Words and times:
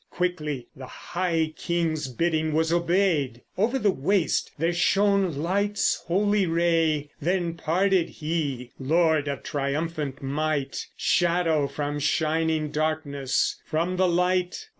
Quickly 0.09 0.65
the 0.75 0.87
High 0.87 1.53
King's 1.55 2.07
bidding 2.07 2.53
was 2.53 2.73
obeyed, 2.73 3.41
Over 3.55 3.77
the 3.77 3.91
waste 3.91 4.49
there 4.57 4.73
shone 4.73 5.37
light's 5.37 6.03
holy 6.07 6.47
ray. 6.47 7.11
Then 7.21 7.53
parted 7.53 8.09
He, 8.09 8.71
Lord 8.79 9.27
of 9.27 9.43
triumphant 9.43 10.23
might, 10.23 10.87
Shadow 10.97 11.67
from 11.67 11.99
shining, 11.99 12.71
darkness 12.71 13.57
from 13.67 13.97
the 13.97 14.07
light. 14.07 14.69